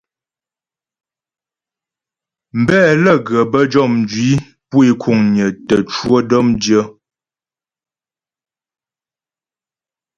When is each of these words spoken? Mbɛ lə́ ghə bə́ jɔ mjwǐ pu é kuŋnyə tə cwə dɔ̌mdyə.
Mbɛ 2.59 2.79
lə́ 3.03 3.15
ghə 3.25 3.39
bə́ 3.51 3.61
jɔ 3.71 3.83
mjwǐ 3.95 4.27
pu 4.69 4.77
é 4.87 4.91
kuŋnyə 5.01 5.45
tə 5.67 5.75
cwə 5.91 6.17
dɔ̌mdyə. 6.29 6.81